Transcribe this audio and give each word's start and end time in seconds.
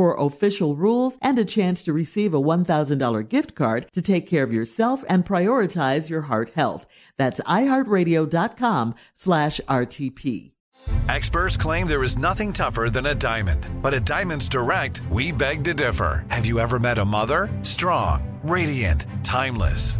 for 0.00 0.18
official 0.18 0.76
rules 0.76 1.18
and 1.20 1.38
a 1.38 1.44
chance 1.44 1.84
to 1.84 1.92
receive 1.92 2.32
a 2.32 2.40
$1,000 2.40 3.28
gift 3.28 3.54
card 3.54 3.86
to 3.92 4.00
take 4.00 4.26
care 4.26 4.42
of 4.42 4.50
yourself 4.50 5.04
and 5.10 5.26
prioritize 5.26 6.08
your 6.08 6.22
heart 6.22 6.52
health. 6.54 6.86
That's 7.18 7.38
iheartradio.com 7.40 8.94
slash 9.14 9.60
RTP. 9.68 10.52
Experts 11.10 11.58
claim 11.58 11.86
there 11.86 12.02
is 12.02 12.16
nothing 12.16 12.54
tougher 12.54 12.88
than 12.88 13.04
a 13.04 13.14
diamond. 13.14 13.66
But 13.82 13.92
at 13.92 14.06
Diamonds 14.06 14.48
Direct, 14.48 15.02
we 15.10 15.32
beg 15.32 15.64
to 15.64 15.74
differ. 15.74 16.24
Have 16.30 16.46
you 16.46 16.58
ever 16.60 16.78
met 16.78 16.96
a 16.96 17.04
mother? 17.04 17.50
Strong, 17.60 18.26
radiant, 18.42 19.04
timeless. 19.22 19.99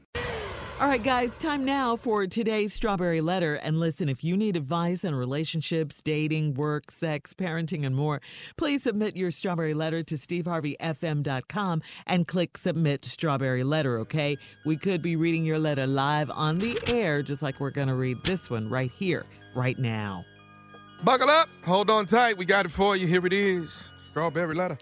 All 0.81 0.87
right, 0.87 1.03
guys, 1.03 1.37
time 1.37 1.63
now 1.63 1.95
for 1.95 2.25
today's 2.25 2.73
Strawberry 2.73 3.21
Letter. 3.21 3.53
And 3.53 3.79
listen, 3.79 4.09
if 4.09 4.23
you 4.23 4.35
need 4.35 4.55
advice 4.55 5.05
on 5.05 5.13
relationships, 5.13 6.01
dating, 6.01 6.55
work, 6.55 6.89
sex, 6.89 7.35
parenting, 7.35 7.85
and 7.85 7.95
more, 7.95 8.19
please 8.57 8.81
submit 8.81 9.15
your 9.15 9.29
Strawberry 9.29 9.75
Letter 9.75 10.01
to 10.01 10.15
steveharveyfm.com 10.15 11.83
and 12.07 12.27
click 12.27 12.57
Submit 12.57 13.05
Strawberry 13.05 13.63
Letter, 13.63 13.99
okay? 13.99 14.39
We 14.65 14.75
could 14.75 15.03
be 15.03 15.15
reading 15.15 15.45
your 15.45 15.59
letter 15.59 15.85
live 15.85 16.31
on 16.31 16.57
the 16.57 16.79
air, 16.87 17.21
just 17.21 17.43
like 17.43 17.59
we're 17.59 17.69
going 17.69 17.89
to 17.89 17.95
read 17.95 18.23
this 18.23 18.49
one 18.49 18.67
right 18.67 18.89
here, 18.89 19.27
right 19.53 19.77
now. 19.77 20.25
Buckle 21.03 21.29
up. 21.29 21.47
Hold 21.63 21.91
on 21.91 22.07
tight. 22.07 22.39
We 22.39 22.45
got 22.45 22.65
it 22.65 22.71
for 22.71 22.95
you. 22.95 23.05
Here 23.05 23.23
it 23.23 23.33
is. 23.33 23.87
Strawberry 24.09 24.55
letter. 24.55 24.79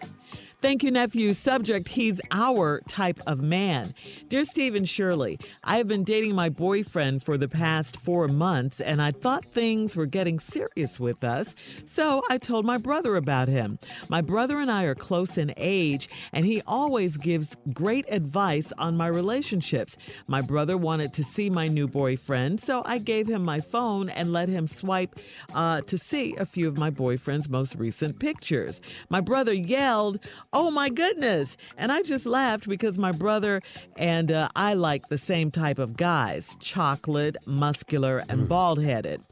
Thank 0.60 0.82
you, 0.82 0.90
nephew. 0.90 1.32
Subject 1.32 1.88
He's 1.88 2.20
our 2.30 2.82
type 2.86 3.18
of 3.26 3.40
man. 3.40 3.94
Dear 4.28 4.44
Stephen 4.44 4.84
Shirley, 4.84 5.38
I 5.64 5.78
have 5.78 5.88
been 5.88 6.04
dating 6.04 6.34
my 6.34 6.50
boyfriend 6.50 7.22
for 7.22 7.38
the 7.38 7.48
past 7.48 7.96
four 7.96 8.28
months, 8.28 8.78
and 8.78 9.00
I 9.00 9.10
thought 9.10 9.42
things 9.42 9.96
were 9.96 10.04
getting 10.04 10.38
serious 10.38 11.00
with 11.00 11.24
us, 11.24 11.54
so 11.86 12.22
I 12.28 12.36
told 12.36 12.66
my 12.66 12.76
brother 12.76 13.16
about 13.16 13.48
him. 13.48 13.78
My 14.10 14.20
brother 14.20 14.58
and 14.58 14.70
I 14.70 14.84
are 14.84 14.94
close 14.94 15.38
in 15.38 15.54
age, 15.56 16.10
and 16.30 16.44
he 16.44 16.60
always 16.66 17.16
gives 17.16 17.56
great 17.72 18.04
advice 18.12 18.70
on 18.76 18.98
my 18.98 19.06
relationships. 19.06 19.96
My 20.26 20.42
brother 20.42 20.76
wanted 20.76 21.14
to 21.14 21.24
see 21.24 21.48
my 21.48 21.68
new 21.68 21.88
boyfriend, 21.88 22.60
so 22.60 22.82
I 22.84 22.98
gave 22.98 23.28
him 23.28 23.42
my 23.42 23.60
phone 23.60 24.10
and 24.10 24.30
let 24.30 24.50
him 24.50 24.68
swipe 24.68 25.18
uh, 25.54 25.80
to 25.80 25.96
see 25.96 26.36
a 26.36 26.44
few 26.44 26.68
of 26.68 26.76
my 26.76 26.90
boyfriend's 26.90 27.48
most 27.48 27.76
recent 27.76 28.18
pictures. 28.18 28.82
My 29.08 29.22
brother 29.22 29.54
yelled, 29.54 30.18
Oh 30.52 30.72
my 30.72 30.88
goodness. 30.88 31.56
And 31.78 31.92
I 31.92 32.02
just 32.02 32.26
laughed 32.26 32.68
because 32.68 32.98
my 32.98 33.12
brother 33.12 33.60
and 33.96 34.32
uh, 34.32 34.48
I 34.56 34.74
like 34.74 35.06
the 35.06 35.18
same 35.18 35.52
type 35.52 35.78
of 35.78 35.96
guys 35.96 36.56
chocolate, 36.58 37.36
muscular, 37.46 38.24
and 38.28 38.48
bald 38.48 38.82
headed. 38.82 39.22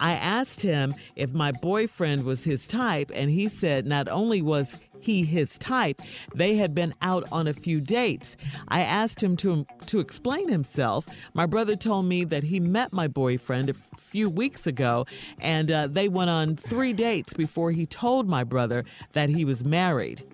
I 0.00 0.12
asked 0.12 0.62
him 0.62 0.94
if 1.14 1.32
my 1.32 1.52
boyfriend 1.52 2.24
was 2.24 2.44
his 2.44 2.66
type, 2.66 3.12
and 3.14 3.30
he 3.30 3.46
said 3.46 3.86
not 3.86 4.08
only 4.08 4.42
was 4.42 4.78
he 4.98 5.24
his 5.24 5.56
type, 5.56 6.00
they 6.34 6.56
had 6.56 6.74
been 6.74 6.94
out 7.00 7.24
on 7.30 7.46
a 7.46 7.54
few 7.54 7.80
dates. 7.80 8.36
I 8.66 8.80
asked 8.80 9.22
him 9.22 9.36
to 9.38 9.66
to 9.86 10.00
explain 10.00 10.48
himself. 10.48 11.06
My 11.32 11.46
brother 11.46 11.76
told 11.76 12.06
me 12.06 12.24
that 12.24 12.42
he 12.42 12.58
met 12.58 12.92
my 12.92 13.06
boyfriend 13.06 13.70
a 13.70 13.74
few 13.74 14.28
weeks 14.28 14.66
ago, 14.66 15.06
and 15.40 15.70
uh, 15.70 15.86
they 15.86 16.08
went 16.08 16.30
on 16.30 16.56
three 16.56 16.92
dates 16.92 17.34
before 17.34 17.70
he 17.70 17.86
told 17.86 18.28
my 18.28 18.42
brother 18.42 18.84
that 19.12 19.28
he 19.28 19.44
was 19.44 19.64
married. 19.64 20.24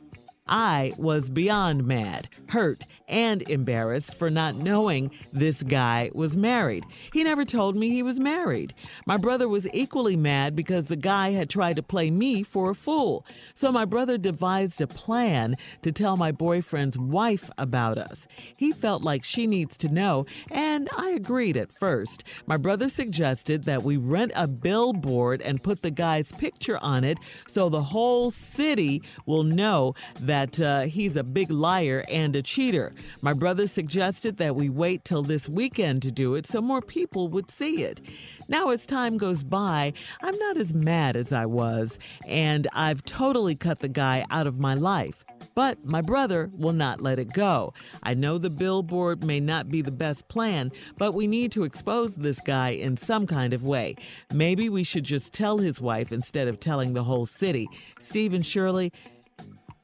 I 0.46 0.92
was 0.98 1.30
beyond 1.30 1.86
mad, 1.86 2.28
hurt, 2.48 2.84
and 3.06 3.48
embarrassed 3.48 4.14
for 4.14 4.28
not 4.28 4.56
knowing 4.56 5.12
this 5.32 5.62
guy 5.62 6.10
was 6.14 6.36
married. 6.36 6.84
He 7.12 7.22
never 7.22 7.44
told 7.44 7.76
me 7.76 7.90
he 7.90 8.02
was 8.02 8.18
married. 8.18 8.74
My 9.06 9.16
brother 9.16 9.48
was 9.48 9.72
equally 9.72 10.16
mad 10.16 10.56
because 10.56 10.88
the 10.88 10.96
guy 10.96 11.30
had 11.30 11.48
tried 11.48 11.76
to 11.76 11.82
play 11.82 12.10
me 12.10 12.42
for 12.42 12.70
a 12.70 12.74
fool. 12.74 13.24
So 13.54 13.70
my 13.70 13.84
brother 13.84 14.18
devised 14.18 14.80
a 14.80 14.86
plan 14.88 15.54
to 15.82 15.92
tell 15.92 16.16
my 16.16 16.32
boyfriend's 16.32 16.98
wife 16.98 17.48
about 17.56 17.96
us. 17.96 18.26
He 18.56 18.72
felt 18.72 19.02
like 19.02 19.24
she 19.24 19.46
needs 19.46 19.76
to 19.78 19.88
know, 19.88 20.26
and 20.50 20.88
I 20.96 21.10
agreed 21.10 21.56
at 21.56 21.72
first. 21.72 22.24
My 22.46 22.56
brother 22.56 22.88
suggested 22.88 23.64
that 23.64 23.84
we 23.84 23.96
rent 23.96 24.32
a 24.34 24.48
billboard 24.48 25.40
and 25.40 25.62
put 25.62 25.82
the 25.82 25.90
guy's 25.90 26.32
picture 26.32 26.78
on 26.82 27.04
it 27.04 27.18
so 27.46 27.68
the 27.68 27.82
whole 27.82 28.30
city 28.30 29.02
will 29.24 29.44
know 29.44 29.94
that 30.18 30.31
uh, 30.60 30.82
he's 30.82 31.16
a 31.16 31.24
big 31.24 31.50
liar 31.50 32.04
and 32.10 32.34
a 32.34 32.42
cheater. 32.42 32.92
My 33.20 33.32
brother 33.32 33.66
suggested 33.66 34.38
that 34.38 34.56
we 34.56 34.68
wait 34.68 35.04
till 35.04 35.22
this 35.22 35.48
weekend 35.48 36.02
to 36.02 36.10
do 36.10 36.34
it 36.34 36.46
so 36.46 36.60
more 36.60 36.80
people 36.80 37.28
would 37.28 37.50
see 37.50 37.82
it. 37.82 38.00
Now, 38.48 38.70
as 38.70 38.86
time 38.86 39.16
goes 39.16 39.44
by, 39.44 39.92
I'm 40.22 40.38
not 40.38 40.56
as 40.56 40.74
mad 40.74 41.16
as 41.16 41.32
I 41.32 41.46
was, 41.46 41.98
and 42.26 42.66
I've 42.72 43.04
totally 43.04 43.54
cut 43.54 43.80
the 43.80 43.88
guy 43.88 44.24
out 44.30 44.46
of 44.46 44.58
my 44.58 44.74
life. 44.74 45.24
But 45.54 45.84
my 45.84 46.00
brother 46.00 46.50
will 46.52 46.72
not 46.72 47.00
let 47.00 47.18
it 47.18 47.32
go. 47.32 47.74
I 48.02 48.14
know 48.14 48.38
the 48.38 48.50
billboard 48.50 49.24
may 49.24 49.40
not 49.40 49.68
be 49.68 49.82
the 49.82 49.90
best 49.90 50.28
plan, 50.28 50.72
but 50.96 51.14
we 51.14 51.26
need 51.26 51.52
to 51.52 51.64
expose 51.64 52.16
this 52.16 52.40
guy 52.40 52.70
in 52.70 52.96
some 52.96 53.26
kind 53.26 53.52
of 53.52 53.64
way. 53.64 53.96
Maybe 54.32 54.68
we 54.68 54.84
should 54.84 55.04
just 55.04 55.34
tell 55.34 55.58
his 55.58 55.80
wife 55.80 56.12
instead 56.12 56.48
of 56.48 56.58
telling 56.58 56.94
the 56.94 57.04
whole 57.04 57.26
city. 57.26 57.68
Stephen 57.98 58.42
Shirley, 58.42 58.92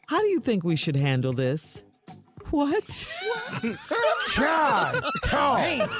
how 0.08 0.20
do 0.20 0.26
you 0.26 0.40
think 0.40 0.64
we 0.64 0.74
should 0.74 0.96
handle 0.96 1.32
this? 1.32 1.82
What? 2.50 3.12
God, 4.36 5.04
dog. 5.30 5.90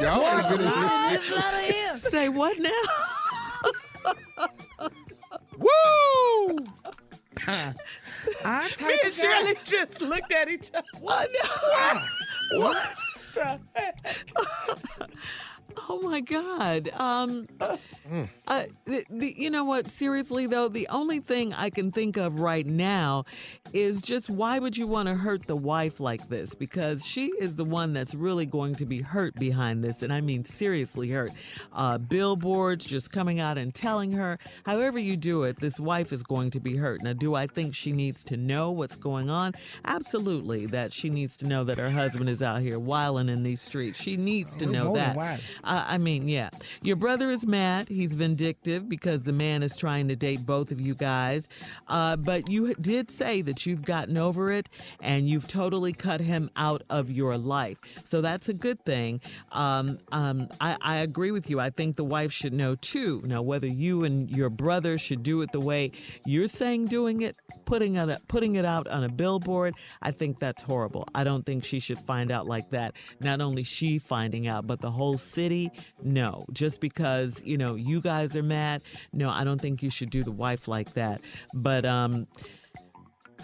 Y'all 0.00 0.38
ain't 0.38 0.48
good 0.48 0.60
at 0.62 1.20
this. 1.68 2.02
Say 2.02 2.30
what 2.30 2.58
now? 2.58 2.70
Woo! 5.58 5.68
I 7.46 8.68
type 8.76 8.80
Me 8.80 8.94
of 8.94 9.00
and 9.04 9.04
guy. 9.04 9.10
Shirley 9.10 9.56
just 9.64 10.00
looked 10.00 10.32
at 10.32 10.48
each 10.48 10.70
other. 10.74 10.86
What? 11.00 11.28
What? 12.54 12.94
what? 13.36 13.96
Oh 15.88 16.00
my 16.02 16.20
God. 16.20 16.90
Um, 16.94 17.46
uh, 18.46 18.64
the, 18.84 19.04
the, 19.10 19.34
you 19.36 19.50
know 19.50 19.64
what? 19.64 19.90
Seriously, 19.90 20.46
though, 20.46 20.68
the 20.68 20.88
only 20.90 21.20
thing 21.20 21.52
I 21.54 21.70
can 21.70 21.90
think 21.90 22.16
of 22.16 22.40
right 22.40 22.66
now 22.66 23.24
is 23.72 24.02
just 24.02 24.30
why 24.30 24.58
would 24.58 24.76
you 24.76 24.86
want 24.86 25.08
to 25.08 25.14
hurt 25.14 25.46
the 25.46 25.56
wife 25.56 26.00
like 26.00 26.28
this? 26.28 26.54
Because 26.54 27.04
she 27.04 27.26
is 27.38 27.56
the 27.56 27.64
one 27.64 27.92
that's 27.92 28.14
really 28.14 28.46
going 28.46 28.74
to 28.76 28.86
be 28.86 29.00
hurt 29.02 29.34
behind 29.34 29.82
this. 29.84 30.02
And 30.02 30.12
I 30.12 30.20
mean, 30.20 30.44
seriously 30.44 31.10
hurt. 31.10 31.32
Uh, 31.72 31.98
billboards 31.98 32.84
just 32.84 33.10
coming 33.12 33.40
out 33.40 33.58
and 33.58 33.74
telling 33.74 34.12
her, 34.12 34.38
however 34.64 34.98
you 34.98 35.16
do 35.16 35.42
it, 35.44 35.60
this 35.60 35.78
wife 35.80 36.12
is 36.12 36.22
going 36.22 36.50
to 36.52 36.60
be 36.60 36.76
hurt. 36.76 37.02
Now, 37.02 37.12
do 37.12 37.34
I 37.34 37.46
think 37.46 37.74
she 37.74 37.92
needs 37.92 38.24
to 38.24 38.36
know 38.36 38.70
what's 38.70 38.96
going 38.96 39.30
on? 39.30 39.52
Absolutely, 39.84 40.66
that 40.66 40.92
she 40.92 41.08
needs 41.10 41.36
to 41.38 41.46
know 41.46 41.64
that 41.64 41.78
her 41.78 41.90
husband 41.90 42.28
is 42.28 42.42
out 42.42 42.60
here 42.62 42.78
wilding 42.78 43.28
in 43.28 43.42
these 43.42 43.60
streets. 43.60 44.00
She 44.00 44.16
needs 44.16 44.54
to 44.56 44.66
know 44.66 44.94
that. 44.94 45.16
wilding. 45.64 45.77
Uh, 45.78 45.84
I 45.86 45.98
mean, 45.98 46.28
yeah. 46.28 46.50
Your 46.82 46.96
brother 46.96 47.30
is 47.30 47.46
mad. 47.46 47.88
He's 47.88 48.14
vindictive 48.14 48.88
because 48.88 49.22
the 49.22 49.32
man 49.32 49.62
is 49.62 49.76
trying 49.76 50.08
to 50.08 50.16
date 50.16 50.44
both 50.44 50.72
of 50.72 50.80
you 50.80 50.96
guys. 50.96 51.48
Uh, 51.86 52.16
but 52.16 52.50
you 52.50 52.74
did 52.74 53.12
say 53.12 53.42
that 53.42 53.64
you've 53.64 53.84
gotten 53.84 54.16
over 54.16 54.50
it 54.50 54.68
and 55.00 55.28
you've 55.28 55.46
totally 55.46 55.92
cut 55.92 56.20
him 56.20 56.50
out 56.56 56.82
of 56.90 57.12
your 57.12 57.38
life. 57.38 57.78
So 58.02 58.20
that's 58.20 58.48
a 58.48 58.54
good 58.54 58.84
thing. 58.84 59.20
Um, 59.52 60.00
um, 60.10 60.48
I, 60.60 60.76
I 60.80 60.96
agree 60.96 61.30
with 61.30 61.48
you. 61.48 61.60
I 61.60 61.70
think 61.70 61.94
the 61.94 62.02
wife 62.02 62.32
should 62.32 62.52
know 62.52 62.74
too. 62.74 63.22
Now, 63.24 63.42
whether 63.42 63.68
you 63.68 64.02
and 64.02 64.28
your 64.28 64.50
brother 64.50 64.98
should 64.98 65.22
do 65.22 65.42
it 65.42 65.52
the 65.52 65.60
way 65.60 65.92
you're 66.26 66.48
saying 66.48 66.86
doing 66.86 67.22
it, 67.22 67.36
putting 67.66 67.94
it, 67.94 68.20
putting 68.26 68.56
it 68.56 68.64
out 68.64 68.88
on 68.88 69.04
a 69.04 69.08
billboard, 69.08 69.74
I 70.02 70.10
think 70.10 70.40
that's 70.40 70.62
horrible. 70.62 71.06
I 71.14 71.22
don't 71.22 71.46
think 71.46 71.64
she 71.64 71.78
should 71.78 72.00
find 72.00 72.32
out 72.32 72.48
like 72.48 72.70
that. 72.70 72.96
Not 73.20 73.40
only 73.40 73.62
she 73.62 74.00
finding 74.00 74.48
out, 74.48 74.66
but 74.66 74.80
the 74.80 74.90
whole 74.90 75.16
city. 75.16 75.67
No, 76.02 76.44
just 76.52 76.80
because 76.80 77.42
you 77.44 77.58
know 77.58 77.74
you 77.74 78.00
guys 78.00 78.36
are 78.36 78.42
mad. 78.42 78.82
No, 79.12 79.30
I 79.30 79.44
don't 79.44 79.60
think 79.60 79.82
you 79.82 79.90
should 79.90 80.10
do 80.10 80.22
the 80.22 80.32
wife 80.32 80.68
like 80.68 80.92
that. 80.94 81.20
But 81.54 81.84
um. 81.84 82.26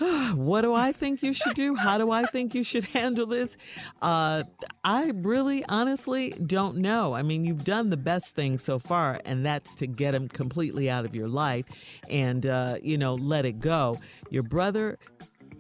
What 0.34 0.62
do 0.62 0.74
I 0.74 0.92
think 0.92 1.22
you 1.22 1.32
should 1.32 1.54
do? 1.54 1.76
How 1.76 1.98
do 1.98 2.10
I 2.10 2.24
think 2.24 2.54
you 2.54 2.64
should 2.64 2.84
handle 2.98 3.26
this? 3.26 3.56
Uh, 4.02 4.42
I 4.82 5.12
really, 5.14 5.64
honestly 5.68 6.30
don't 6.44 6.78
know. 6.78 7.14
I 7.14 7.22
mean, 7.22 7.44
you've 7.44 7.64
done 7.64 7.90
the 7.90 7.96
best 7.96 8.34
thing 8.34 8.58
so 8.58 8.78
far, 8.78 9.20
and 9.24 9.46
that's 9.46 9.74
to 9.76 9.86
get 9.86 10.14
him 10.14 10.28
completely 10.28 10.90
out 10.90 11.04
of 11.04 11.14
your 11.14 11.28
life 11.28 11.66
and, 12.10 12.44
uh, 12.44 12.78
you 12.82 12.98
know, 12.98 13.14
let 13.14 13.46
it 13.46 13.60
go. 13.60 14.00
Your 14.30 14.42
brother 14.42 14.98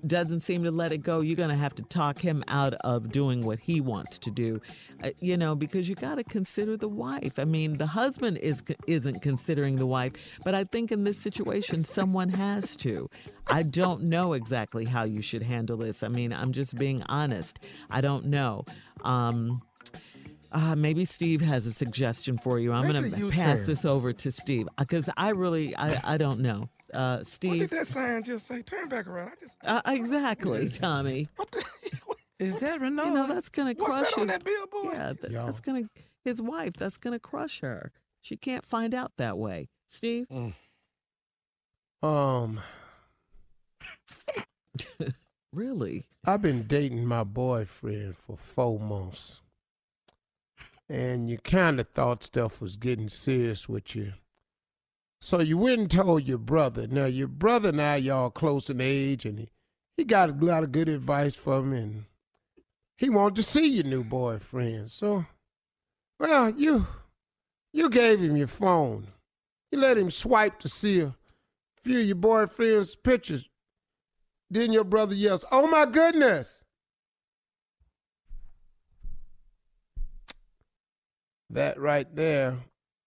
doesn't 0.06 0.40
seem 0.40 0.64
to 0.64 0.70
let 0.70 0.92
it 0.92 0.98
go, 0.98 1.20
you're 1.20 1.36
going 1.36 1.50
to 1.50 1.56
have 1.56 1.74
to 1.76 1.82
talk 1.82 2.18
him 2.20 2.44
out 2.48 2.74
of 2.74 3.10
doing 3.10 3.44
what 3.44 3.60
he 3.60 3.80
wants 3.80 4.18
to 4.18 4.30
do. 4.30 4.60
Uh, 5.02 5.10
you 5.20 5.36
know, 5.36 5.54
because 5.54 5.88
you 5.88 5.94
got 5.94 6.16
to 6.16 6.24
consider 6.24 6.76
the 6.76 6.88
wife. 6.88 7.38
I 7.38 7.44
mean, 7.44 7.78
the 7.78 7.86
husband 7.86 8.38
is 8.38 8.62
isn't 8.86 9.22
considering 9.22 9.76
the 9.76 9.86
wife, 9.86 10.12
but 10.44 10.54
I 10.54 10.64
think 10.64 10.92
in 10.92 11.04
this 11.04 11.18
situation 11.18 11.84
someone 11.84 12.30
has 12.30 12.76
to. 12.76 13.08
I 13.46 13.62
don't 13.62 14.04
know 14.04 14.32
exactly 14.32 14.84
how 14.84 15.04
you 15.04 15.22
should 15.22 15.42
handle 15.42 15.76
this. 15.76 16.02
I 16.02 16.08
mean, 16.08 16.32
I'm 16.32 16.52
just 16.52 16.76
being 16.76 17.02
honest. 17.02 17.58
I 17.90 18.00
don't 18.00 18.26
know. 18.26 18.64
Um 19.02 19.62
uh, 20.54 20.76
maybe 20.76 21.04
Steve 21.04 21.40
has 21.40 21.66
a 21.66 21.72
suggestion 21.72 22.38
for 22.38 22.60
you. 22.60 22.72
I'm 22.72 22.90
going 22.90 23.10
to 23.10 23.30
pass 23.30 23.66
this 23.66 23.84
over 23.84 24.12
to 24.12 24.30
Steve 24.30 24.68
because 24.78 25.10
I 25.16 25.30
really, 25.30 25.76
I, 25.76 26.14
I 26.14 26.16
don't 26.16 26.38
know. 26.40 26.68
Uh, 26.94 27.18
What 27.18 27.40
did 27.40 27.70
that 27.70 27.86
sign 27.86 28.22
just 28.22 28.46
say? 28.46 28.62
Turn 28.62 28.88
back 28.88 29.06
around. 29.06 29.28
I 29.32 29.34
just. 29.40 29.56
uh, 29.64 29.82
exactly, 29.86 30.68
Tommy. 30.72 31.28
What 31.36 31.50
the? 31.50 31.64
Is 32.38 32.56
that 32.56 32.80
Renault? 32.80 33.04
You 33.04 33.10
know 33.12 33.26
that's 33.26 33.48
gonna 33.48 33.74
What's 33.76 33.92
crush 33.94 34.10
that 34.14 34.20
on 34.20 34.28
his. 34.28 34.36
that 34.38 34.44
billboard? 34.44 34.94
Yeah, 34.96 35.12
that, 35.20 35.32
that's 35.32 35.60
gonna 35.60 35.84
his 36.24 36.40
wife. 36.42 36.74
That's 36.74 36.96
gonna 36.98 37.18
crush 37.20 37.60
her. 37.60 37.92
She 38.20 38.36
can't 38.36 38.64
find 38.64 38.94
out 38.94 39.12
that 39.18 39.36
way. 39.38 39.68
Steve, 39.90 40.26
Um, 42.02 42.60
really? 45.52 46.04
I've 46.24 46.42
been 46.42 46.66
dating 46.66 47.06
my 47.06 47.24
boyfriend 47.24 48.16
for 48.16 48.36
four 48.36 48.78
months. 48.80 49.40
And 50.88 51.30
you 51.30 51.38
kind 51.38 51.80
of 51.80 51.88
thought 51.90 52.24
stuff 52.24 52.60
was 52.60 52.76
getting 52.76 53.08
serious 53.08 53.68
with 53.68 53.94
you. 53.96 54.12
So 55.24 55.40
you 55.40 55.56
went 55.56 55.80
and 55.80 55.90
told 55.90 56.28
your 56.28 56.36
brother. 56.36 56.86
Now, 56.86 57.06
your 57.06 57.28
brother 57.28 57.72
now, 57.72 57.94
y'all 57.94 58.28
close 58.28 58.68
in 58.68 58.78
age, 58.78 59.24
and 59.24 59.38
he, 59.38 59.48
he 59.96 60.04
got 60.04 60.28
a 60.28 60.34
lot 60.34 60.64
of 60.64 60.70
good 60.70 60.86
advice 60.86 61.34
from 61.34 61.70
me, 61.70 61.78
and 61.78 62.04
he 62.98 63.08
wanted 63.08 63.36
to 63.36 63.42
see 63.42 63.66
your 63.66 63.84
new 63.84 64.04
boyfriend. 64.04 64.90
So, 64.90 65.24
well, 66.20 66.50
you 66.50 66.86
you 67.72 67.88
gave 67.88 68.20
him 68.20 68.36
your 68.36 68.48
phone. 68.48 69.06
You 69.72 69.78
let 69.78 69.96
him 69.96 70.10
swipe 70.10 70.58
to 70.58 70.68
see 70.68 71.00
a 71.00 71.14
few 71.82 72.00
of 72.00 72.06
your 72.06 72.16
boyfriend's 72.16 72.94
pictures. 72.94 73.48
Then 74.50 74.74
your 74.74 74.84
brother 74.84 75.14
yells, 75.14 75.46
Oh 75.50 75.66
my 75.66 75.86
goodness! 75.86 76.66
That 81.48 81.80
right 81.80 82.14
there 82.14 82.58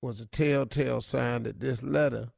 was 0.08 0.22
a 0.22 0.26
telltale 0.26 1.02
sign 1.02 1.44
that 1.44 1.60
this 1.60 1.84
letter 1.84 2.30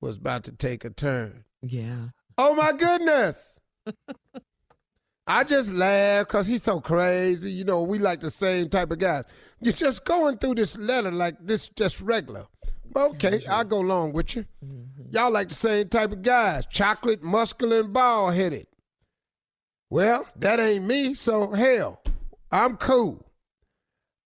was 0.00 0.16
about 0.16 0.44
to 0.44 0.52
take 0.52 0.84
a 0.84 0.90
turn. 0.90 1.44
Yeah. 1.60 2.10
Oh 2.38 2.54
my 2.54 2.72
goodness! 2.72 3.60
I 5.26 5.42
just 5.42 5.72
laugh 5.72 6.28
because 6.28 6.46
he's 6.46 6.62
so 6.62 6.80
crazy. 6.80 7.50
You 7.50 7.64
know, 7.64 7.82
we 7.82 7.98
like 7.98 8.20
the 8.20 8.30
same 8.30 8.68
type 8.68 8.92
of 8.92 9.00
guys. 9.00 9.24
You're 9.60 9.72
just 9.72 10.04
going 10.04 10.38
through 10.38 10.54
this 10.54 10.78
letter 10.78 11.10
like 11.10 11.34
this, 11.40 11.68
just 11.70 12.00
regular. 12.00 12.46
Okay, 12.94 13.42
I'll 13.50 13.64
go 13.64 13.78
along 13.78 14.12
with 14.12 14.36
you. 14.36 14.44
Mm-hmm. 14.64 15.10
Y'all 15.10 15.32
like 15.32 15.48
the 15.48 15.54
same 15.54 15.88
type 15.88 16.12
of 16.12 16.22
guys 16.22 16.64
chocolate, 16.66 17.24
muscular, 17.24 17.80
and 17.80 17.92
bald 17.92 18.34
headed. 18.34 18.68
Well, 19.90 20.28
that 20.36 20.60
ain't 20.60 20.84
me, 20.84 21.14
so 21.14 21.50
hell, 21.52 22.00
I'm 22.52 22.76
cool. 22.76 23.26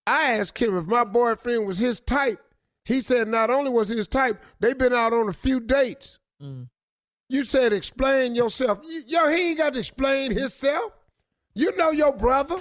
I 0.07 0.33
asked 0.33 0.59
him 0.59 0.77
if 0.77 0.85
my 0.85 1.05
boyfriend 1.05 1.67
was 1.67 1.79
his 1.79 2.01
type. 2.01 2.41
He 2.85 3.01
said 3.01 3.29
not 3.29 3.51
only 3.51 3.71
was 3.71 3.89
his 3.89 4.09
type, 4.09 4.43
they've 4.61 4.77
been 4.79 4.93
out 4.93 5.13
on 5.13 5.29
a 5.29 5.33
few 5.33 5.61
dates. 5.61 6.19
Mm. 6.43 6.69
You 7.29 7.45
said 7.45 7.73
explain 7.73 8.35
yourself. 8.35 8.81
You- 8.85 9.05
Yo, 9.07 9.29
he 9.29 9.51
ain't 9.51 9.59
got 9.59 9.75
to 9.75 9.79
explain 9.79 10.33
himself. 10.33 10.93
You 11.55 11.77
know 11.77 11.91
your 11.91 12.13
brother. 12.13 12.57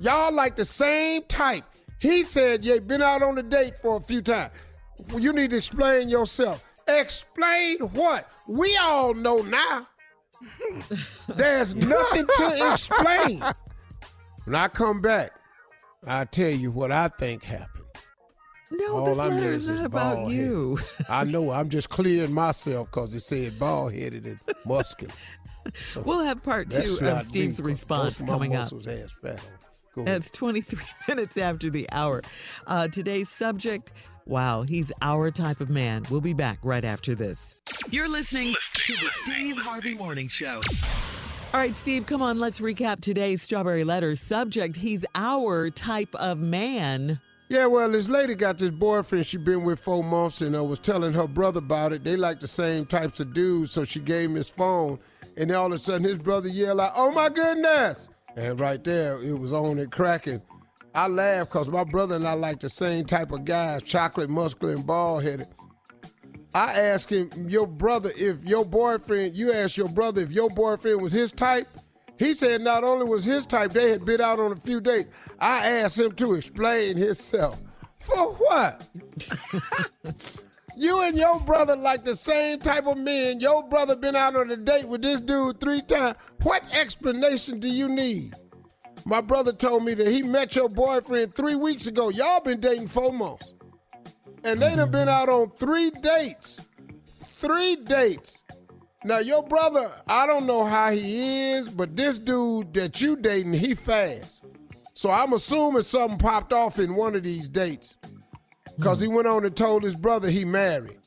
Y'all 0.00 0.32
like 0.32 0.56
the 0.56 0.64
same 0.64 1.22
type. 1.24 1.64
He 2.00 2.22
said 2.22 2.64
you 2.64 2.80
been 2.80 3.02
out 3.02 3.22
on 3.22 3.36
a 3.38 3.42
date 3.42 3.76
for 3.78 3.96
a 3.96 4.00
few 4.00 4.22
times. 4.22 4.52
Well, 5.08 5.18
you 5.20 5.32
need 5.32 5.50
to 5.50 5.56
explain 5.56 6.08
yourself. 6.08 6.64
Explain 6.86 7.78
what? 7.78 8.30
We 8.46 8.76
all 8.76 9.14
know 9.14 9.42
now. 9.42 9.88
There's 11.28 11.74
nothing 11.74 12.26
to 12.36 12.70
explain. 12.72 13.42
When 14.44 14.54
I 14.54 14.68
come 14.68 15.02
back, 15.02 15.32
I'll 16.06 16.24
tell 16.24 16.48
you 16.48 16.70
what 16.70 16.90
I 16.90 17.08
think 17.08 17.42
happened. 17.42 17.77
No, 18.70 18.96
All 18.98 19.04
this 19.06 19.18
I'm 19.18 19.30
letter 19.36 19.48
is 19.52 19.68
is 19.68 19.76
not 19.76 19.86
about 19.86 20.16
bald 20.16 20.32
you. 20.32 20.78
I 21.08 21.24
know 21.24 21.50
I'm 21.50 21.68
just 21.70 21.88
clearing 21.88 22.32
myself 22.34 22.90
because 22.90 23.14
it 23.14 23.20
said 23.20 23.58
bald 23.58 23.94
headed 23.94 24.26
and 24.26 24.38
muscular. 24.66 25.14
So 25.92 26.02
we'll 26.02 26.24
have 26.24 26.42
part 26.42 26.70
two 26.70 26.98
of 27.02 27.26
Steve's 27.26 27.34
me, 27.34 27.46
'cause 27.46 27.60
response 27.60 28.04
most 28.04 28.20
of 28.20 28.26
my 28.26 28.32
coming 28.34 28.54
up. 28.56 28.62
muscles 28.64 28.86
ass 28.86 29.10
fat 29.22 29.40
on. 29.96 30.06
It's 30.08 30.30
23 30.30 30.78
minutes 31.08 31.36
after 31.36 31.70
the 31.70 31.88
hour. 31.90 32.22
Uh, 32.66 32.88
today's 32.88 33.28
subject 33.28 33.92
wow, 34.26 34.60
he's 34.62 34.92
our 35.00 35.30
type 35.30 35.58
of 35.60 35.70
man. 35.70 36.04
We'll 36.10 36.20
be 36.20 36.34
back 36.34 36.58
right 36.62 36.84
after 36.84 37.14
this. 37.14 37.56
You're 37.90 38.08
listening 38.10 38.54
to 38.74 38.92
the 38.92 39.08
Steve 39.24 39.56
Harvey 39.56 39.94
Morning 39.94 40.28
Show. 40.28 40.60
All 41.54 41.60
right, 41.60 41.74
Steve, 41.74 42.04
come 42.04 42.20
on, 42.20 42.38
let's 42.38 42.60
recap 42.60 43.00
today's 43.00 43.40
Strawberry 43.40 43.84
Letter 43.84 44.14
subject. 44.16 44.76
He's 44.76 45.06
our 45.14 45.70
type 45.70 46.14
of 46.16 46.38
man. 46.38 47.20
Yeah, 47.50 47.64
well, 47.64 47.90
this 47.90 48.08
lady 48.08 48.34
got 48.34 48.58
this 48.58 48.70
boyfriend 48.70 49.24
she 49.24 49.38
been 49.38 49.64
with 49.64 49.80
four 49.80 50.04
months 50.04 50.42
and 50.42 50.54
uh, 50.54 50.62
was 50.62 50.78
telling 50.78 51.14
her 51.14 51.26
brother 51.26 51.60
about 51.60 51.94
it. 51.94 52.04
They 52.04 52.14
like 52.14 52.40
the 52.40 52.48
same 52.48 52.84
types 52.84 53.20
of 53.20 53.32
dudes, 53.32 53.70
so 53.72 53.84
she 53.84 54.00
gave 54.00 54.28
him 54.28 54.36
his 54.36 54.50
phone. 54.50 54.98
And 55.38 55.50
all 55.52 55.68
of 55.68 55.72
a 55.72 55.78
sudden, 55.78 56.04
his 56.04 56.18
brother 56.18 56.48
yelled 56.48 56.80
out, 56.80 56.92
"Oh 56.94 57.10
my 57.10 57.30
goodness!" 57.30 58.10
And 58.36 58.60
right 58.60 58.82
there, 58.84 59.22
it 59.22 59.38
was 59.38 59.54
on 59.54 59.78
and 59.78 59.90
cracking. 59.90 60.42
I 60.94 61.08
laughed 61.08 61.52
because 61.52 61.68
my 61.68 61.84
brother 61.84 62.16
and 62.16 62.28
I 62.28 62.34
like 62.34 62.60
the 62.60 62.68
same 62.68 63.06
type 63.06 63.32
of 63.32 63.46
guys: 63.46 63.82
chocolate, 63.82 64.28
muscular, 64.28 64.74
and 64.74 64.86
bald 64.86 65.22
headed. 65.22 65.46
I 66.54 66.72
asked 66.72 67.10
him, 67.10 67.30
your 67.46 67.66
brother, 67.66 68.10
if 68.16 68.42
your 68.44 68.64
boyfriend, 68.64 69.36
you 69.36 69.52
asked 69.52 69.76
your 69.76 69.88
brother 69.88 70.22
if 70.22 70.32
your 70.32 70.48
boyfriend 70.50 71.00
was 71.00 71.12
his 71.12 71.30
type. 71.30 71.68
He 72.18 72.34
said 72.34 72.60
not 72.60 72.84
only 72.84 73.04
was 73.06 73.24
his 73.24 73.46
type, 73.46 73.72
they 73.72 73.90
had 73.90 74.04
been 74.04 74.20
out 74.20 74.40
on 74.40 74.52
a 74.52 74.56
few 74.56 74.80
dates. 74.80 75.08
I 75.38 75.66
asked 75.66 75.98
him 75.98 76.12
to 76.12 76.34
explain 76.34 76.96
himself. 76.96 77.62
For 78.00 78.32
what? 78.34 78.88
you 80.76 81.00
and 81.02 81.16
your 81.16 81.40
brother 81.40 81.76
like 81.76 82.04
the 82.04 82.16
same 82.16 82.58
type 82.58 82.86
of 82.86 82.98
men. 82.98 83.40
Your 83.40 83.62
brother 83.68 83.94
been 83.94 84.16
out 84.16 84.34
on 84.34 84.50
a 84.50 84.56
date 84.56 84.88
with 84.88 85.02
this 85.02 85.20
dude 85.20 85.60
three 85.60 85.80
times. 85.82 86.16
What 86.42 86.64
explanation 86.72 87.60
do 87.60 87.68
you 87.68 87.88
need? 87.88 88.34
My 89.04 89.20
brother 89.20 89.52
told 89.52 89.84
me 89.84 89.94
that 89.94 90.08
he 90.08 90.22
met 90.22 90.56
your 90.56 90.68
boyfriend 90.68 91.34
three 91.34 91.54
weeks 91.54 91.86
ago. 91.86 92.08
Y'all 92.10 92.40
been 92.40 92.60
dating 92.60 92.88
four 92.88 93.12
months. 93.12 93.52
And 94.44 94.60
they 94.60 94.74
done 94.74 94.90
been 94.90 95.08
mm-hmm. 95.08 95.08
out 95.08 95.28
on 95.28 95.50
three 95.52 95.90
dates. 95.90 96.60
Three 97.06 97.76
dates. 97.76 98.42
Now 99.04 99.18
your 99.18 99.42
brother, 99.42 99.90
I 100.08 100.26
don't 100.26 100.46
know 100.46 100.64
how 100.64 100.90
he 100.90 101.52
is, 101.52 101.68
but 101.68 101.96
this 101.96 102.18
dude 102.18 102.74
that 102.74 103.00
you 103.00 103.16
dating, 103.16 103.54
he 103.54 103.74
fast. 103.74 104.44
So 104.94 105.10
I'm 105.10 105.32
assuming 105.32 105.82
something 105.82 106.18
popped 106.18 106.52
off 106.52 106.78
in 106.78 106.96
one 106.96 107.14
of 107.14 107.22
these 107.22 107.48
dates. 107.48 107.96
Cause 108.80 109.00
he 109.00 109.08
hmm. 109.08 109.14
went 109.14 109.28
on 109.28 109.44
and 109.44 109.56
told 109.56 109.82
his 109.82 109.94
brother 109.94 110.30
he 110.30 110.44
married. 110.44 110.98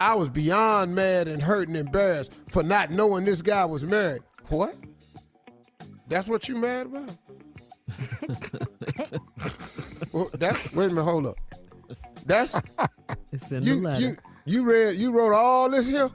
I 0.00 0.14
was 0.14 0.28
beyond 0.28 0.94
mad 0.94 1.26
and 1.26 1.42
hurt 1.42 1.68
and 1.68 1.76
embarrassed 1.76 2.32
for 2.48 2.62
not 2.62 2.90
knowing 2.90 3.24
this 3.24 3.42
guy 3.42 3.64
was 3.64 3.84
married. 3.84 4.22
What? 4.48 4.74
That's 6.08 6.28
what 6.28 6.48
you 6.48 6.56
mad 6.56 6.86
about? 6.86 7.10
well, 10.12 10.30
that's 10.34 10.72
wait 10.72 10.86
a 10.86 10.88
minute, 10.88 11.04
hold 11.04 11.26
up. 11.26 11.36
That's 12.24 12.56
It's 13.32 13.50
in 13.50 13.64
you, 13.64 13.76
the 13.76 13.80
letter. 13.80 14.00
you 14.00 14.16
you 14.44 14.62
read 14.62 14.96
you 14.96 15.10
wrote 15.10 15.34
all 15.34 15.70
this 15.70 15.86
here, 15.86 16.10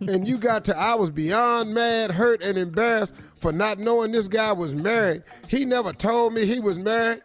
and 0.00 0.26
you 0.26 0.36
got 0.38 0.64
to 0.66 0.76
I 0.76 0.94
was 0.94 1.10
beyond 1.10 1.74
mad, 1.74 2.10
hurt, 2.10 2.42
and 2.42 2.56
embarrassed 2.58 3.14
for 3.34 3.52
not 3.52 3.78
knowing 3.78 4.12
this 4.12 4.28
guy 4.28 4.52
was 4.52 4.74
married. 4.74 5.22
He 5.48 5.64
never 5.64 5.92
told 5.92 6.32
me 6.32 6.44
he 6.44 6.60
was 6.60 6.78
married. 6.78 7.22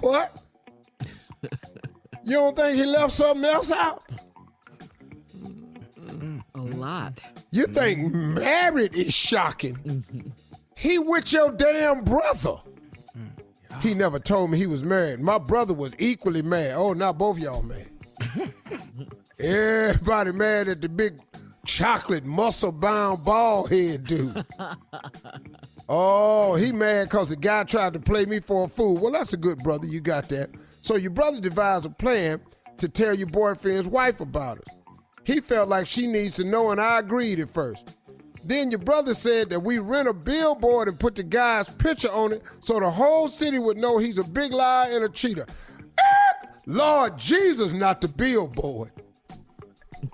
What? 0.00 0.32
You 2.24 2.36
don't 2.36 2.56
think 2.56 2.76
he 2.76 2.86
left 2.86 3.12
something 3.12 3.44
else 3.44 3.70
out? 3.70 4.02
a 6.54 6.60
lot. 6.60 7.22
You 7.50 7.66
think 7.66 8.12
married 8.12 8.94
is 8.94 9.12
shocking? 9.12 10.24
He 10.76 10.98
with 10.98 11.32
your 11.32 11.50
damn 11.52 12.04
brother. 12.04 12.56
He 13.80 13.92
never 13.92 14.18
told 14.18 14.50
me 14.50 14.58
he 14.58 14.66
was 14.66 14.82
married. 14.82 15.20
My 15.20 15.38
brother 15.38 15.74
was 15.74 15.92
equally 15.98 16.42
mad. 16.42 16.74
Oh, 16.76 16.92
not 16.92 17.18
both 17.18 17.38
y'all 17.38 17.62
mad. 17.62 17.90
Everybody 19.38 20.32
mad 20.32 20.68
at 20.68 20.80
the 20.80 20.88
big 20.88 21.18
chocolate 21.74 22.24
muscle 22.24 22.70
bound 22.70 23.24
bald 23.24 23.68
head 23.68 24.04
dude. 24.04 24.46
oh, 25.88 26.54
he 26.54 26.70
mad 26.70 27.04
because 27.04 27.30
the 27.30 27.36
guy 27.36 27.64
tried 27.64 27.94
to 27.94 27.98
play 27.98 28.24
me 28.26 28.38
for 28.38 28.66
a 28.66 28.68
fool. 28.68 28.94
Well, 28.94 29.10
that's 29.10 29.32
a 29.32 29.36
good 29.36 29.58
brother. 29.58 29.88
You 29.88 30.00
got 30.00 30.28
that. 30.28 30.50
So 30.82 30.94
your 30.94 31.10
brother 31.10 31.40
devised 31.40 31.84
a 31.84 31.90
plan 31.90 32.40
to 32.78 32.88
tell 32.88 33.12
your 33.12 33.26
boyfriend's 33.26 33.88
wife 33.88 34.20
about 34.20 34.58
it. 34.58 34.68
He 35.24 35.40
felt 35.40 35.68
like 35.68 35.88
she 35.88 36.06
needs 36.06 36.34
to 36.34 36.44
know, 36.44 36.70
and 36.70 36.80
I 36.80 37.00
agreed 37.00 37.40
at 37.40 37.48
first. 37.48 37.98
Then 38.44 38.70
your 38.70 38.78
brother 38.78 39.12
said 39.12 39.50
that 39.50 39.60
we 39.60 39.80
rent 39.80 40.06
a 40.06 40.12
billboard 40.12 40.86
and 40.86 41.00
put 41.00 41.16
the 41.16 41.24
guy's 41.24 41.68
picture 41.68 42.12
on 42.12 42.34
it 42.34 42.42
so 42.60 42.78
the 42.78 42.90
whole 42.90 43.26
city 43.26 43.58
would 43.58 43.78
know 43.78 43.98
he's 43.98 44.18
a 44.18 44.24
big 44.24 44.52
liar 44.52 44.94
and 44.94 45.04
a 45.04 45.08
cheater. 45.08 45.46
Lord 46.66 47.18
Jesus, 47.18 47.72
not 47.72 48.00
the 48.00 48.08
billboard. 48.08 48.92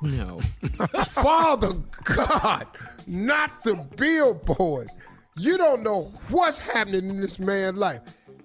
No. 0.03 0.41
Father 1.07 1.73
God, 2.05 2.67
not 3.07 3.63
the 3.65 3.75
billboard. 3.97 4.89
You 5.37 5.57
don't 5.57 5.83
know 5.83 6.11
what's 6.29 6.59
happening 6.59 7.09
in 7.09 7.21
this 7.21 7.39
man's 7.39 7.79
life. 7.79 8.01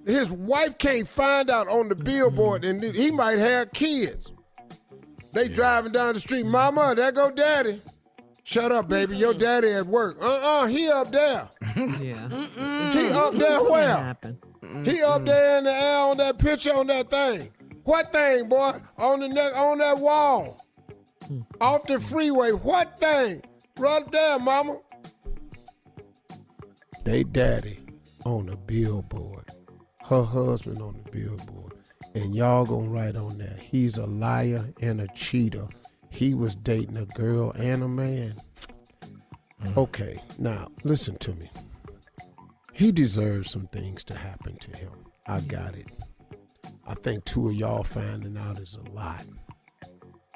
His 0.05 0.29
wife 0.31 0.77
can't 0.77 1.07
find 1.07 1.49
out 1.49 1.67
on 1.67 1.89
the 1.89 1.95
billboard, 1.95 2.63
and 2.63 2.81
he 2.83 3.11
might 3.11 3.39
have 3.39 3.73
kids. 3.73 4.31
They 5.33 5.47
driving 5.47 5.91
down 5.91 6.13
the 6.13 6.19
street, 6.19 6.45
Mama, 6.45 6.93
there 6.95 7.11
go 7.11 7.31
Daddy. 7.31 7.81
Shut 8.43 8.71
up, 8.71 8.87
baby. 8.87 9.17
Your 9.17 9.33
daddy 9.33 9.71
at 9.71 9.87
work. 9.87 10.17
Uh-uh, 10.21 10.67
he 10.67 10.87
up 10.87 11.11
there. 11.11 11.49
Yeah. 11.75 12.29
He 12.93 13.09
up 13.09 13.33
there 13.33 13.63
where? 13.63 14.15
He 14.83 15.01
up 15.01 15.25
there 15.25 15.57
in 15.57 15.63
the 15.63 15.73
air 15.73 15.97
on 15.97 16.17
that 16.17 16.37
picture 16.37 16.73
on 16.75 16.85
that 16.87 17.09
thing. 17.09 17.49
What 17.83 18.13
thing, 18.13 18.47
boy? 18.47 18.73
On 18.99 19.19
the 19.19 19.27
neck, 19.27 19.53
on 19.55 19.79
that 19.79 19.97
wall. 19.97 20.63
Off 21.61 21.83
the 21.85 21.99
freeway. 21.99 22.51
What 22.51 22.99
thing? 22.99 23.41
Right 23.77 24.09
there, 24.11 24.39
mama. 24.39 24.77
They 27.03 27.23
daddy 27.23 27.79
on 28.25 28.47
the 28.47 28.57
billboard. 28.57 29.49
Her 30.03 30.23
husband 30.23 30.81
on 30.81 31.01
the 31.03 31.11
billboard. 31.11 31.73
And 32.13 32.33
y'all 32.33 32.65
gonna 32.65 32.87
write 32.87 33.15
on 33.15 33.37
that. 33.39 33.59
He's 33.59 33.97
a 33.97 34.05
liar 34.05 34.73
and 34.81 35.01
a 35.01 35.07
cheater. 35.15 35.67
He 36.09 36.33
was 36.33 36.55
dating 36.55 36.97
a 36.97 37.05
girl 37.05 37.51
and 37.51 37.83
a 37.83 37.87
man. 37.87 38.33
Mm. 39.61 39.77
Okay, 39.77 40.21
now 40.39 40.69
listen 40.83 41.17
to 41.17 41.33
me. 41.33 41.51
He 42.73 42.91
deserves 42.91 43.51
some 43.51 43.67
things 43.67 44.03
to 44.05 44.15
happen 44.15 44.57
to 44.57 44.77
him. 44.77 44.91
I 45.27 45.41
got 45.41 45.75
it. 45.75 45.87
I 46.87 46.93
think 46.95 47.25
two 47.25 47.49
of 47.49 47.55
y'all 47.55 47.83
finding 47.83 48.37
out 48.37 48.59
is 48.59 48.77
a 48.77 48.91
lot. 48.91 49.25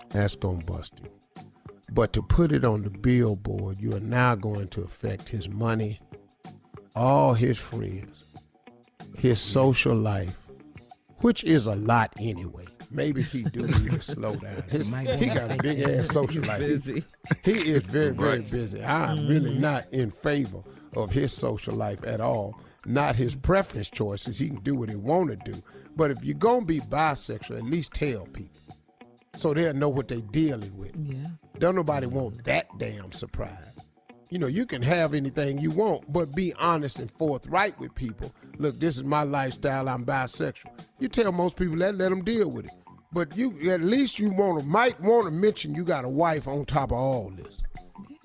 That's 0.10 0.36
gonna 0.36 0.64
bust 0.64 1.00
him. 1.00 1.10
But 1.92 2.14
to 2.14 2.22
put 2.22 2.52
it 2.52 2.64
on 2.64 2.84
the 2.84 2.90
billboard, 2.90 3.80
you 3.80 3.96
are 3.96 4.00
now 4.00 4.36
going 4.36 4.68
to 4.70 4.82
affect 4.82 5.30
his 5.30 5.50
money, 5.50 6.00
all 6.96 7.34
his 7.34 7.58
friends, 7.58 8.38
his 9.18 9.40
social 9.40 9.96
life, 9.96 10.38
which 11.18 11.44
is 11.44 11.66
a 11.66 11.76
lot 11.76 12.14
anyway. 12.20 12.66
Maybe 12.92 13.22
he 13.22 13.44
do 13.44 13.68
need 13.68 13.92
to 13.92 14.02
slow 14.02 14.36
down. 14.36 14.64
His, 14.70 14.88
he 14.88 15.28
got 15.28 15.52
a 15.52 15.58
big 15.62 15.80
ass 15.82 16.08
social 16.08 16.42
life. 16.44 16.58
Busy. 16.60 17.04
He 17.44 17.52
is 17.52 17.84
very, 17.84 18.14
very 18.14 18.40
busy. 18.40 18.84
I'm 18.84 19.28
really 19.28 19.54
not 19.60 19.84
in 19.92 20.10
favor 20.10 20.64
of 20.96 21.12
his 21.12 21.32
social 21.32 21.76
life 21.76 22.04
at 22.04 22.20
all. 22.20 22.60
Not 22.88 23.16
his 23.16 23.36
preference 23.36 23.92
choices. 23.92 24.40
He 24.40 24.48
can 24.48 24.62
do 24.62 24.74
what 24.74 24.90
he 24.90 24.96
want 24.96 25.30
to 25.30 25.52
do. 25.52 25.62
But 25.96 26.10
if 26.10 26.24
you're 26.24 26.34
gonna 26.34 26.66
be 26.66 26.80
bisexual, 26.80 27.58
at 27.58 27.64
least 27.64 27.94
tell 27.94 28.26
people. 28.26 28.60
So 29.40 29.54
they'll 29.54 29.74
know 29.74 29.88
what 29.88 30.10
they're 30.10 30.20
dealing 30.20 30.76
with. 30.76 30.92
Yeah. 30.98 31.30
Don't 31.60 31.76
nobody 31.76 32.08
want 32.08 32.44
that 32.44 32.68
damn 32.78 33.14
surprise. 33.14 33.88
You 34.30 34.38
know, 34.38 34.48
you 34.48 34.66
can 34.66 34.82
have 34.82 35.14
anything 35.14 35.60
you 35.60 35.72
want, 35.72 36.12
but 36.12 36.36
be 36.36 36.54
honest 36.56 37.00
and 37.00 37.10
forthright 37.10 37.80
with 37.80 37.96
people. 37.96 38.34
Look, 38.58 38.78
this 38.82 38.98
is 38.98 39.04
my 39.06 39.24
lifestyle. 39.24 39.88
I'm 39.88 40.06
bisexual. 40.06 40.78
You 41.00 41.08
tell 41.08 41.32
most 41.32 41.56
people 41.56 41.78
that, 41.78 41.96
let 41.96 42.10
them 42.10 42.22
deal 42.26 42.52
with 42.52 42.66
it. 42.66 42.74
But 43.14 43.38
you, 43.38 43.72
at 43.72 43.80
least 43.80 44.20
you 44.20 44.30
want 44.30 44.60
to, 44.60 44.68
might 44.68 45.00
want 45.00 45.28
to 45.28 45.32
mention 45.32 45.74
you 45.74 45.86
got 45.86 46.04
a 46.04 46.10
wife 46.10 46.46
on 46.46 46.66
top 46.66 46.92
of 46.92 46.98
all 46.98 47.30
this. 47.30 47.62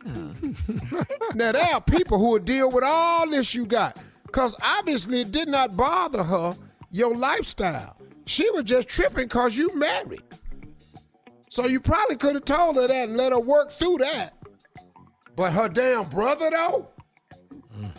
now 1.37 1.52
there 1.52 1.75
are 1.75 1.80
people 1.80 2.18
who 2.18 2.30
will 2.30 2.38
deal 2.40 2.73
with 2.73 2.83
all 2.85 3.30
this 3.30 3.54
you 3.54 3.66
got, 3.66 3.97
cause 4.33 4.56
obviously 4.61 5.21
it 5.21 5.30
did 5.30 5.47
not 5.47 5.76
bother 5.76 6.25
her 6.25 6.56
your 6.90 7.16
lifestyle. 7.16 7.97
She 8.26 8.50
was 8.50 8.64
just 8.64 8.88
tripping 8.88 9.28
cause 9.28 9.56
you 9.56 9.73
married. 9.76 10.25
So 11.54 11.66
you 11.66 11.78
probably 11.78 12.16
could 12.16 12.34
have 12.34 12.44
told 12.44 12.75
her 12.75 12.88
that 12.88 13.08
and 13.08 13.16
let 13.16 13.30
her 13.30 13.38
work 13.38 13.70
through 13.70 13.99
that. 13.99 14.32
But 15.37 15.52
her 15.52 15.68
damn 15.68 16.08
brother 16.08 16.50
though, 16.50 16.88
mm. 17.78 17.92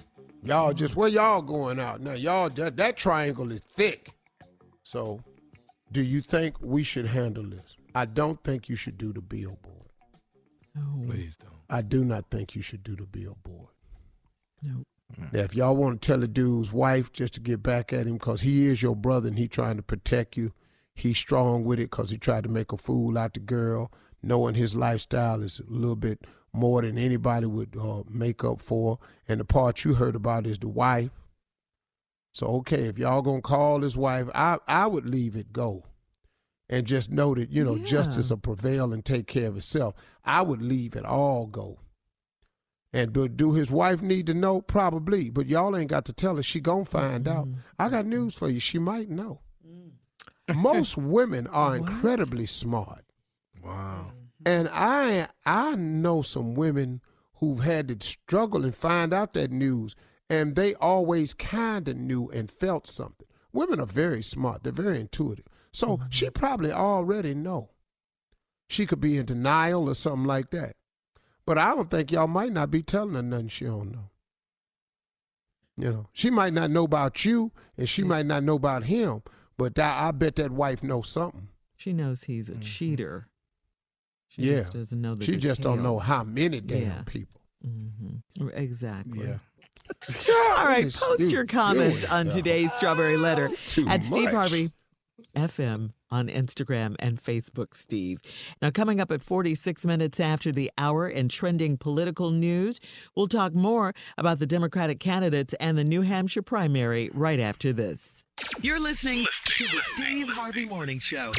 y'all 0.43 0.73
just 0.73 0.97
where 0.97 1.07
y'all 1.07 1.41
going 1.41 1.79
out 1.79 2.01
now? 2.01 2.11
Y'all 2.11 2.49
that, 2.49 2.75
that 2.75 2.97
triangle 2.97 3.49
is 3.53 3.61
thick. 3.61 4.11
So, 4.83 5.21
do 5.93 6.01
you 6.01 6.19
think 6.19 6.61
we 6.61 6.83
should 6.83 7.05
handle 7.05 7.43
this? 7.43 7.77
I 7.95 8.03
don't 8.03 8.43
think 8.43 8.67
you 8.67 8.75
should 8.75 8.97
do 8.97 9.13
the 9.13 9.21
billboard. 9.21 9.89
No. 10.75 11.07
Please 11.09 11.37
don't. 11.37 11.53
I 11.69 11.81
do 11.81 12.03
not 12.03 12.29
think 12.29 12.55
you 12.55 12.61
should 12.61 12.83
do 12.83 12.97
the 12.97 13.05
billboard. 13.05 13.69
Nope. 14.63 14.85
Now, 15.31 15.39
if 15.39 15.55
y'all 15.55 15.77
want 15.77 16.01
to 16.01 16.05
tell 16.05 16.19
the 16.19 16.27
dude's 16.27 16.73
wife 16.73 17.13
just 17.13 17.35
to 17.35 17.39
get 17.39 17.63
back 17.63 17.93
at 17.93 18.05
him 18.05 18.15
because 18.15 18.41
he 18.41 18.65
is 18.65 18.81
your 18.81 18.97
brother 18.97 19.29
and 19.29 19.39
he 19.39 19.47
trying 19.47 19.77
to 19.77 19.81
protect 19.81 20.35
you, 20.35 20.51
he's 20.95 21.17
strong 21.17 21.63
with 21.63 21.79
it 21.79 21.91
because 21.91 22.09
he 22.09 22.17
tried 22.17 22.43
to 22.43 22.49
make 22.49 22.71
a 22.71 22.77
fool 22.77 23.17
out 23.17 23.33
the 23.33 23.39
girl, 23.41 23.91
knowing 24.23 24.55
his 24.55 24.75
lifestyle 24.75 25.43
is 25.43 25.59
a 25.59 25.71
little 25.71 25.95
bit 25.95 26.25
more 26.53 26.81
than 26.81 26.97
anybody 26.97 27.45
would 27.45 27.75
uh, 27.77 28.03
make 28.09 28.43
up 28.43 28.61
for. 28.61 28.97
And 29.27 29.39
the 29.39 29.45
part 29.45 29.83
you 29.83 29.93
heard 29.95 30.15
about 30.15 30.47
is 30.47 30.57
the 30.57 30.69
wife. 30.69 31.11
So 32.33 32.47
okay, 32.57 32.83
if 32.85 32.97
y'all 32.97 33.21
gonna 33.21 33.41
call 33.41 33.81
his 33.81 33.95
wife, 33.95 34.27
I 34.33 34.57
I 34.67 34.87
would 34.87 35.05
leave 35.05 35.35
it 35.35 35.53
go, 35.53 35.83
and 36.69 36.85
just 36.85 37.09
know 37.11 37.33
that 37.35 37.49
you 37.49 37.63
know 37.63 37.75
Yeah. 37.75 37.85
justice 37.85 38.29
will 38.29 38.37
prevail 38.37 38.91
and 38.91 39.05
take 39.05 39.27
care 39.27 39.47
of 39.47 39.57
itself. 39.57 39.95
I 40.25 40.41
would 40.41 40.61
leave 40.61 40.95
it 40.95 41.05
all 41.05 41.45
go. 41.45 41.79
And 42.91 43.11
do, 43.11 43.27
do 43.27 43.51
his 43.53 43.69
wife 43.69 44.01
need 44.01 44.25
to 44.27 44.33
know? 44.33 44.61
Probably, 44.61 45.29
but 45.29 45.47
y'all 45.47 45.75
ain't 45.75 45.89
got 45.89 46.05
to 46.05 46.13
tell 46.13 46.37
her. 46.37 46.43
She 46.43 46.59
gonna 46.61 46.85
find 46.85 47.27
out. 47.27 47.47
I 47.77 47.89
got 47.89 48.05
news 48.05 48.35
for 48.35 48.49
you. 48.49 48.59
She 48.59 48.79
might 48.79 49.09
know. 49.09 49.41
Most 50.53 50.97
women 50.97 51.47
are 51.47 51.75
incredibly 51.75 52.45
smart. 52.45 53.05
Wow. 53.63 54.11
And 54.45 54.69
I 54.71 55.27
I 55.45 55.75
know 55.75 56.21
some 56.21 56.53
women 56.53 57.01
who've 57.39 57.61
had 57.61 57.87
to 57.87 58.05
struggle 58.05 58.63
and 58.63 58.75
find 58.75 59.13
out 59.13 59.33
that 59.33 59.51
news, 59.51 59.95
and 60.29 60.55
they 60.55 60.75
always 60.75 61.33
kind 61.33 61.87
of 61.87 61.97
knew 61.97 62.29
and 62.29 62.51
felt 62.51 62.87
something. 62.87 63.25
women 63.51 63.79
are 63.79 63.85
very 63.87 64.21
smart. 64.21 64.63
They're 64.63 64.71
very 64.73 64.99
intuitive. 64.99 65.45
So 65.71 65.97
Mm-hmm. 65.97 66.05
she 66.09 66.29
probably 66.29 66.71
already 66.71 67.33
know. 67.33 67.71
She 68.69 68.85
could 68.85 68.99
be 69.01 69.17
in 69.17 69.25
denial 69.25 69.89
or 69.89 69.95
something 69.95 70.25
like 70.25 70.49
that. 70.51 70.75
But 71.45 71.57
I 71.57 71.75
don't 71.75 71.89
think 71.91 72.11
y'all 72.11 72.27
might 72.27 72.51
not 72.53 72.71
be 72.71 72.81
telling 72.83 73.13
her 73.15 73.21
nothing 73.21 73.47
she 73.49 73.65
don't 73.65 73.91
know. 73.91 74.09
You 75.77 75.91
know, 75.91 76.09
she 76.13 76.29
might 76.31 76.53
not 76.53 76.71
know 76.71 76.85
about 76.85 77.25
you, 77.25 77.51
and 77.77 77.87
she 77.89 78.03
might 78.03 78.25
not 78.25 78.43
know 78.43 78.55
about 78.55 78.85
him. 78.85 79.21
But 79.57 79.75
that, 79.75 80.01
I 80.01 80.11
bet 80.11 80.35
that 80.35 80.51
wife 80.51 80.83
knows 80.83 81.09
something. 81.09 81.47
She 81.77 81.93
knows 81.93 82.23
he's 82.23 82.49
a 82.49 82.55
cheater. 82.55 83.27
She 84.27 84.41
yeah, 84.43 84.57
just 84.57 84.73
doesn't 84.73 85.01
know 85.01 85.15
the 85.15 85.23
she 85.25 85.37
just 85.37 85.61
don't 85.61 85.81
know 85.81 85.97
how 85.99 86.23
many 86.23 86.59
damn 86.59 86.81
Yeah. 86.81 87.01
people. 87.05 87.41
Mhm. 87.65 88.21
Exactly. 88.53 89.27
Yeah. 89.27 89.37
All 90.57 90.65
right, 90.65 90.91
post 90.93 91.31
your 91.31 91.45
comments 91.45 92.03
on 92.05 92.29
today's 92.29 92.73
Strawberry 92.73 93.17
Letter 93.17 93.49
Too 93.65 93.87
at 93.87 94.03
Steve. 94.03 94.31
Harvey 94.31 94.71
FM 95.35 95.91
on 96.11 96.27
Instagram 96.27 96.95
and 96.99 97.21
Facebook, 97.21 97.73
Steve. 97.73 98.19
Now, 98.61 98.71
coming 98.71 98.99
up 98.99 99.11
at 99.11 99.23
46 99.23 99.85
minutes 99.85 100.19
after 100.19 100.51
the 100.51 100.71
hour 100.77 101.07
in 101.07 101.29
trending 101.29 101.77
political 101.77 102.31
news, 102.31 102.79
we'll 103.15 103.27
talk 103.27 103.53
more 103.53 103.93
about 104.17 104.39
the 104.39 104.45
Democratic 104.45 104.99
candidates 104.99 105.53
and 105.59 105.77
the 105.77 105.83
New 105.83 106.01
Hampshire 106.01 106.41
primary 106.41 107.09
right 107.13 107.39
after 107.39 107.73
this. 107.73 108.23
You're 108.61 108.79
listening 108.79 109.25
to 109.45 109.63
the 109.65 109.81
Steve 109.95 110.29
Harvey 110.29 110.65
Morning 110.65 110.99
Show. 110.99 111.31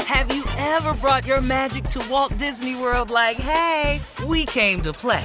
Have 0.00 0.34
you 0.34 0.44
ever 0.58 0.94
brought 0.94 1.26
your 1.26 1.40
magic 1.40 1.84
to 1.84 2.06
Walt 2.10 2.36
Disney 2.36 2.76
World 2.76 3.10
like, 3.10 3.36
hey, 3.36 4.00
we 4.26 4.44
came 4.44 4.80
to 4.82 4.92
play? 4.92 5.24